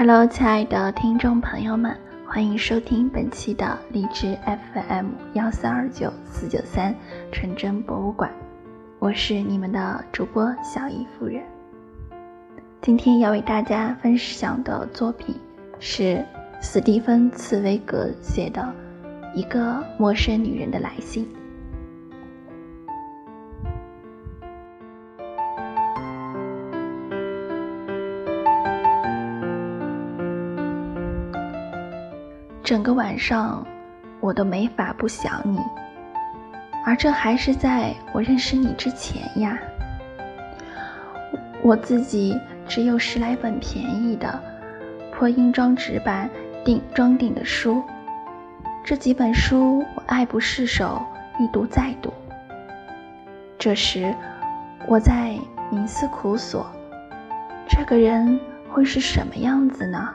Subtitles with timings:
[0.00, 1.94] Hello，亲爱的听众朋友们，
[2.26, 4.34] 欢迎收听本期的荔枝
[4.72, 6.94] FM 幺三二九四九三
[7.30, 8.32] 纯真博物馆，
[8.98, 11.42] 我是你们的主播小姨夫人。
[12.80, 15.36] 今天要为大家分享的作品
[15.78, 16.24] 是
[16.62, 18.62] 斯蒂芬·茨威格写的
[19.34, 21.26] 《一个陌生女人的来信》。
[32.70, 33.66] 整个晚上，
[34.20, 35.58] 我都没法不想你，
[36.86, 39.58] 而这还是在我认识你之前呀。
[41.64, 44.40] 我自己只有十来本便宜的
[45.10, 46.30] 破英装纸板
[46.64, 47.82] 订装订的书，
[48.84, 51.02] 这几本书我爱不释手，
[51.40, 52.14] 一读再读。
[53.58, 54.14] 这时，
[54.86, 55.36] 我在
[55.72, 56.64] 冥思苦索：
[57.68, 60.08] 这个人会是什么样子呢？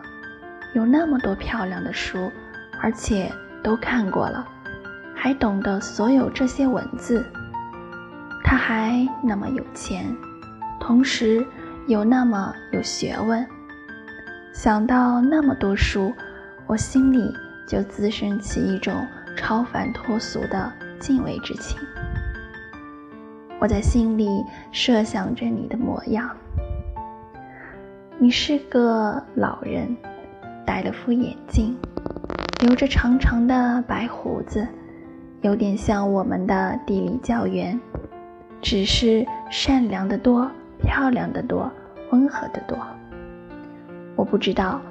[0.74, 2.32] 有那么多漂亮的书。
[2.82, 3.32] 而且
[3.64, 4.48] 都看过了，
[5.16, 7.26] 还懂得所有这些文字。
[8.44, 10.16] 他还那么有钱，
[10.80, 11.46] 同时
[11.88, 13.46] 又那么有学问。
[14.54, 16.14] 想到那么多书，
[16.68, 17.34] 我心里
[17.68, 18.94] 就滋生起一种
[19.36, 21.78] 超凡脱俗的敬畏之情。
[23.60, 24.28] 我在心里
[24.72, 26.30] 设想着你的模样，
[28.20, 29.96] 你是个老人，
[30.66, 31.76] 戴了副眼镜。
[32.62, 34.66] 留着长长的白胡子，
[35.42, 37.80] 有点像我们的地理教员，
[38.62, 40.50] 只是善良的多，
[40.82, 41.72] 漂亮的多，
[42.12, 42.78] 温和的多。
[44.16, 44.82] 我不知道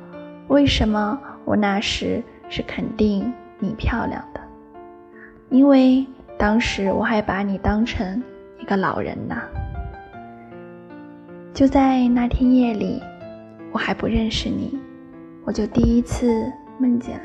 [0.48, 4.40] 为什么我那时是肯定你漂亮的，
[5.48, 6.06] 因为
[6.36, 8.22] 当时我还把你当成
[8.60, 9.36] 一个老人呢。
[11.55, 13.02] 就在那天夜里，
[13.72, 14.78] 我还不认识你，
[15.44, 17.24] 我就第一次梦见了。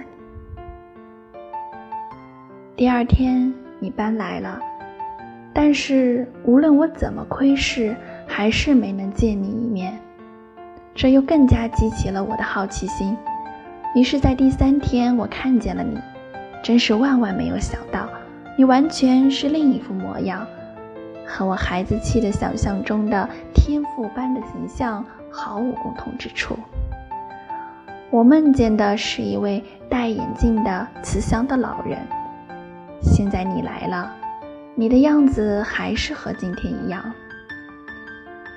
[2.79, 4.57] 第二天你搬来了，
[5.53, 7.93] 但是无论我怎么窥视，
[8.25, 9.99] 还是没能见你一面。
[10.95, 13.17] 这又更加激起了我的好奇心。
[13.95, 15.99] 于是，在第三天我看见了你，
[16.63, 18.07] 真是万万没有想到，
[18.57, 20.47] 你完全是另一副模样，
[21.27, 26.57] 和我孩子气的想象中的天赋般的形象毫无共同之处。
[28.09, 31.99] 我梦见的是一位戴眼镜的慈祥的老人。
[33.01, 34.11] 现在你来了，
[34.75, 37.03] 你的样子还是和今天一样。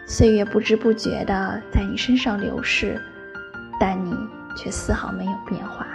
[0.06, 3.00] 岁月不知不觉地在你身上流逝，
[3.78, 4.14] 但你
[4.56, 5.86] 却丝毫没有变化。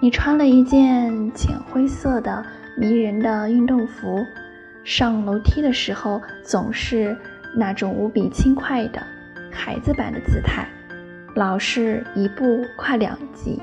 [0.00, 2.44] 你穿了一件浅灰色的
[2.76, 4.24] 迷人的运动服，
[4.84, 7.16] 上楼梯的时候总是
[7.56, 9.02] 那种无比轻快的
[9.50, 10.68] 孩子般的姿态，
[11.34, 13.60] 老是一步跨两级。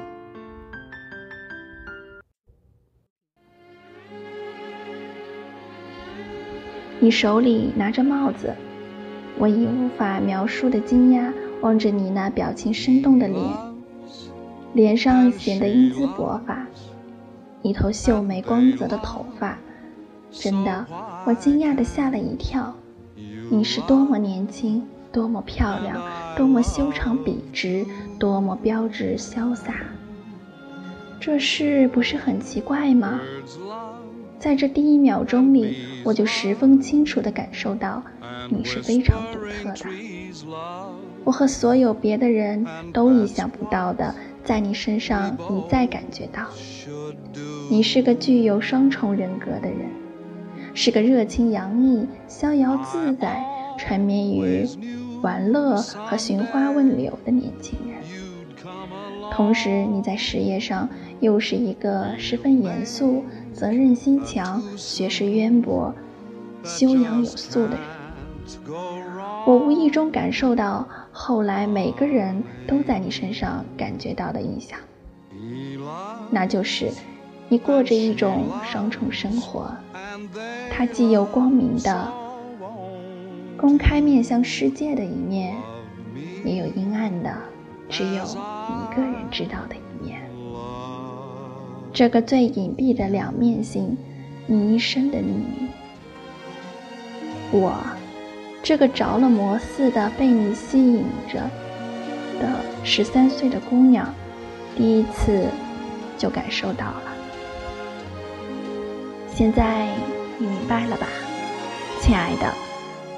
[7.06, 8.52] 你手里拿着帽子，
[9.38, 13.48] 我以无法描述的惊讶望着你那表情生动的脸，
[14.74, 16.66] 脸上显得英姿勃发，
[17.62, 19.56] 一头秀美光泽的头发，
[20.32, 20.84] 真的，
[21.28, 22.74] 我惊讶的吓了一跳。
[23.52, 26.02] 你是多么年轻，多么漂亮，
[26.36, 27.86] 多么修长笔直，
[28.18, 29.76] 多么标致潇洒，
[31.20, 33.20] 这事不是很奇怪吗？
[34.40, 38.04] 在这第一秒钟里，我就十分清楚地感受到
[38.50, 39.90] 你是非常独特的。
[41.24, 44.14] 我和所有别的人都意想不到的，
[44.44, 46.44] 在你身上一再感觉到，
[47.72, 49.90] 你是个具有双重人格的人，
[50.74, 53.44] 是个热情洋溢、逍遥自在、
[53.80, 54.68] 沉湎于
[55.22, 57.98] 玩乐和寻花问柳的年轻人。
[59.32, 60.88] 同时，你在事业上
[61.20, 63.24] 又是一个十分严肃。
[63.56, 65.96] 责任心强、学识渊博、
[66.62, 67.80] 修养有素的人，
[69.48, 74.78] 我无意中感受到后来每个人都在你身上感觉到的印象，
[76.30, 76.92] 那就是
[77.48, 79.72] 你过着一种双重生活，
[80.70, 82.12] 它既有光明的、
[83.56, 85.56] 公开面向世界的一面，
[86.44, 87.34] 也有阴暗的，
[87.88, 90.22] 只有一个人知道的一面。
[91.96, 93.98] 这个最隐蔽的两面性，
[94.48, 95.70] 你一生的秘密。
[97.52, 97.74] 我，
[98.62, 101.40] 这个着了魔似的被你吸引着
[102.38, 104.14] 的十三岁的姑娘，
[104.76, 105.48] 第一次
[106.18, 107.04] 就感受到了。
[109.34, 109.88] 现在
[110.38, 111.08] 你明白了吧，
[112.02, 112.54] 亲爱的？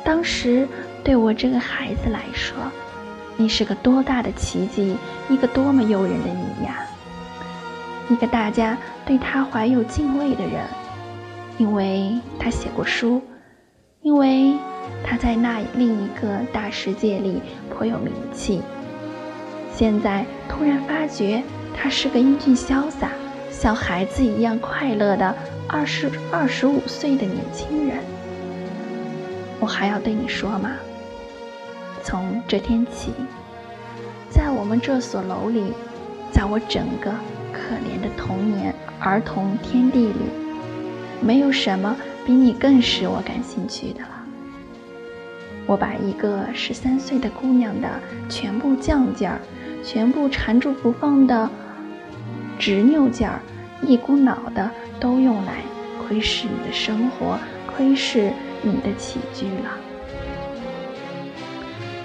[0.06, 0.68] 当时
[1.04, 2.56] 对我这个孩子来说，
[3.38, 4.96] 你是个多大的奇迹，
[5.32, 6.87] 一个多么诱人的你呀！
[8.10, 10.66] 一个大家对他怀有敬畏的人，
[11.58, 13.22] 因为他写过书，
[14.02, 14.54] 因为
[15.04, 18.62] 他在那另一个大世界里颇有名气。
[19.76, 21.44] 现在突然发觉，
[21.76, 23.10] 他是个英俊潇洒、
[23.52, 25.36] 像孩子一样快乐的
[25.68, 27.98] 二十二十五岁的年轻人。
[29.60, 30.72] 我还要对你说吗？
[32.04, 33.12] 从这天起，
[34.30, 35.74] 在我们这所楼里，
[36.32, 37.12] 在我整个
[37.58, 40.16] 可怜的童年儿童天地里，
[41.20, 41.96] 没有什么
[42.26, 44.10] 比你更使我感兴趣的了。
[45.66, 47.90] 我把一个十三岁的姑娘的
[48.30, 49.42] 全部犟劲儿，
[49.84, 51.50] 全部缠住不放的
[52.58, 53.42] 执拗劲儿，
[53.82, 55.56] 一股脑的都用来
[56.08, 57.38] 窥视你的生活，
[57.76, 58.32] 窥视
[58.62, 59.78] 你的起居了。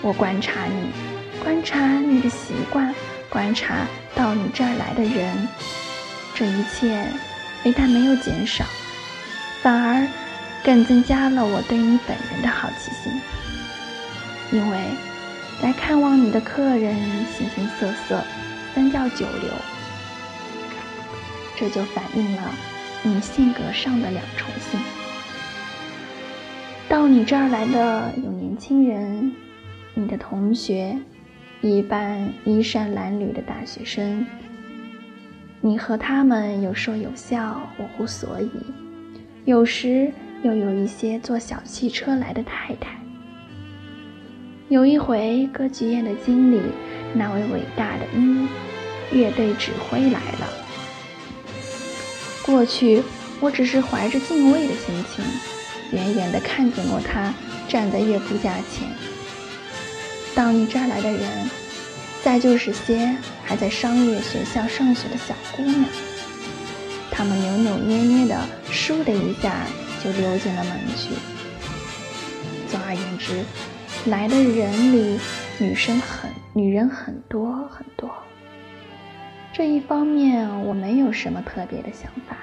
[0.03, 2.93] 我观察你，观察你的习惯，
[3.33, 5.49] 观察到你这儿来的人，
[6.35, 7.03] 这一切
[7.63, 8.63] 非但没有减少，
[9.63, 10.07] 反而
[10.63, 13.11] 更增加了我对你本人的好奇心。
[14.53, 14.79] 因为
[15.63, 16.95] 来看望你的客人
[17.35, 18.23] 形形色色，
[18.75, 19.51] 三教九流，
[21.57, 22.43] 这就反映了
[23.03, 24.79] 你性格上的两重性。
[26.87, 29.33] 到你这儿来的有年轻人。
[29.95, 30.97] 你的同学，
[31.63, 34.27] 一般衣衫褴褛的大学生，
[35.61, 38.49] 你和他们有说有笑，无乎所以；
[39.45, 40.13] 有时
[40.43, 42.99] 又有一些坐小汽车来的太太。
[44.71, 46.61] 有一回，歌剧院的经理，
[47.15, 48.49] 那位伟大的音
[49.13, 50.49] 乐队指挥来了。
[52.45, 53.05] 过去，
[53.41, 55.25] 我只是怀着敬畏的心情，
[55.93, 57.33] 远远地看见过他
[57.69, 58.89] 站在乐谱架前。
[60.35, 61.51] 到你这儿来的人，
[62.23, 63.15] 再就是些
[63.45, 65.85] 还在商业学校上学的小姑娘，
[67.11, 68.41] 她们扭扭捏捏的，
[68.71, 69.67] 倏的一下
[70.03, 71.11] 就溜进了门去。
[72.69, 73.45] 总而言之，
[74.07, 75.21] 来的人里，
[75.59, 78.11] 女生很，女人很多很多。
[79.53, 82.37] 这一方面我没有什么特别的想法，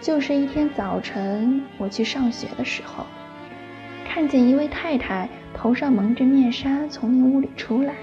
[0.00, 3.06] 就是一天早晨我去上学的时候，
[4.04, 5.28] 看见一位太太。
[5.62, 7.94] 头上蒙着面纱从你屋里出来，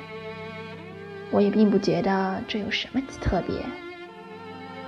[1.30, 3.58] 我也并不觉得这有什么特别。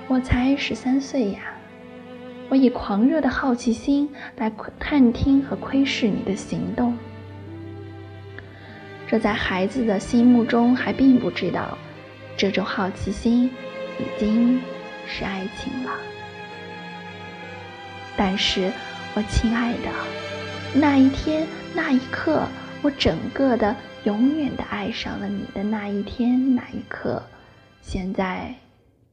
[0.08, 1.42] 我才十三岁呀，
[2.48, 6.98] 我以狂热的好奇心来探听和窥视你的行动。
[9.06, 11.78] 这在孩子的心目中还并不知道，
[12.38, 13.52] 这种好奇心
[14.00, 14.62] 已经
[15.06, 15.92] 是爱情了。
[18.16, 18.72] 但是，
[19.14, 19.90] 我亲爱的，
[20.74, 21.46] 那一天。
[21.74, 22.46] 那一刻，
[22.84, 23.76] 我整个的
[24.06, 27.22] 永远的爱上了你的那一天那一刻，
[27.82, 28.56] 现在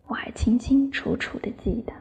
[0.07, 1.93] 我还清清楚楚的记得。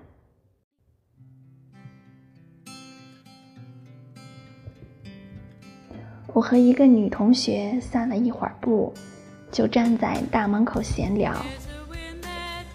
[6.34, 8.94] 我和一个女同学散了一会儿步，
[9.52, 11.36] 就站在大门口闲聊。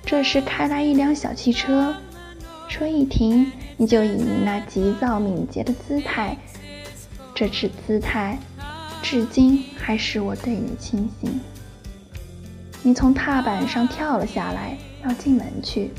[0.05, 1.95] 这时开来一辆小汽车，
[2.69, 6.37] 车一停，你就以那急躁敏捷的姿态。
[7.35, 8.39] 这次姿态，
[9.03, 11.41] 至今还使我对你倾心。
[12.83, 15.91] 你从踏板上跳了下来，要进门去，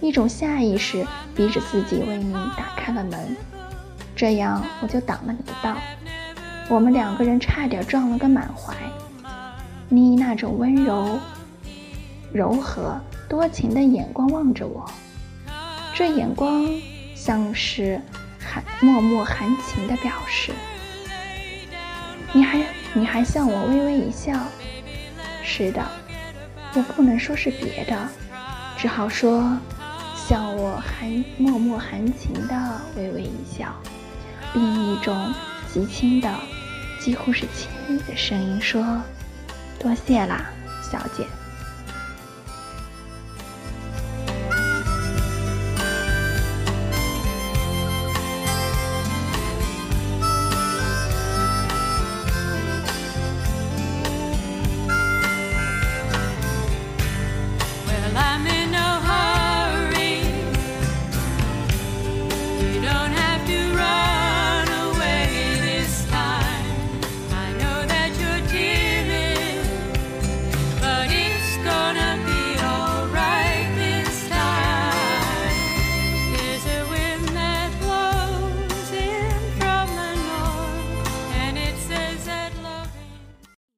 [0.00, 3.36] 一种下意识逼着自己为你打开了门，
[4.16, 5.76] 这样我就挡了你的道。
[6.68, 8.74] 我们两个人差点撞了个满怀。
[9.88, 11.20] 你以那种温柔、
[12.32, 12.98] 柔和、
[13.28, 14.90] 多情的眼光望着我，
[15.94, 16.64] 这眼光
[17.14, 18.00] 像是……
[18.44, 20.52] 含默默含情的表示，
[22.32, 24.32] 你还你还向我微微一笑。
[25.42, 25.86] 是的，
[26.74, 28.08] 我不能说是别的，
[28.78, 29.56] 只好说
[30.16, 33.74] 向我含默默含情的微微一笑，
[34.52, 35.34] 并一种
[35.72, 36.30] 极轻的，
[37.00, 39.02] 几乎是轻昵的声音说
[39.78, 40.46] ：“多谢啦，
[40.90, 41.26] 小姐。”